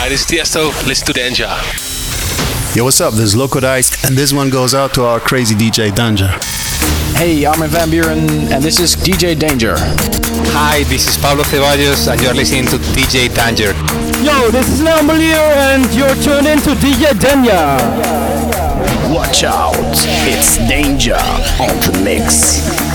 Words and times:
Hi, 0.00 0.08
this 0.08 0.22
is 0.22 0.26
Tiesto. 0.28 0.72
Listen 0.86 1.12
to 1.12 1.12
Danjer. 1.12 1.52
Yo, 2.74 2.84
what's 2.84 3.02
up? 3.02 3.12
This 3.12 3.24
is 3.24 3.36
Loco 3.36 3.60
Dice, 3.60 4.02
and 4.02 4.16
this 4.16 4.32
one 4.32 4.48
goes 4.48 4.74
out 4.74 4.94
to 4.94 5.04
our 5.04 5.20
crazy 5.20 5.54
DJ 5.54 5.90
Danjer. 5.90 6.30
Hey, 7.18 7.44
I'm 7.44 7.60
van 7.68 7.90
Buuren, 7.90 8.50
and 8.50 8.64
this 8.64 8.80
is 8.80 8.96
DJ 8.96 9.34
Danjer. 9.36 9.76
Hi, 10.56 10.84
this 10.84 11.06
is 11.06 11.18
Pablo 11.18 11.44
Ceballos, 11.44 12.10
and 12.10 12.18
you're 12.22 12.32
listening 12.32 12.64
to 12.68 12.78
DJ 12.96 13.28
Danjer. 13.28 13.76
Yo, 14.24 14.50
this 14.50 14.72
is 14.72 14.80
Leon 14.80 15.10
and 15.10 15.84
you're 15.92 16.16
tuned 16.24 16.46
in 16.46 16.58
to 16.60 16.70
DJ 16.80 17.12
Danjer. 17.20 17.76
Watch 19.14 19.44
out, 19.44 19.76
it's 20.24 20.56
Danjer 20.56 21.20
on 21.60 21.76
the 21.84 22.00
mix. 22.02 22.89